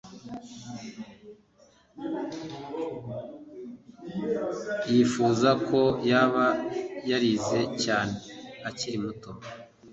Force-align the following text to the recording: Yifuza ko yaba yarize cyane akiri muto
Yifuza 4.91 5.49
ko 5.67 5.79
yaba 6.11 6.45
yarize 7.09 7.59
cyane 7.83 8.15
akiri 8.67 8.97
muto 9.03 9.31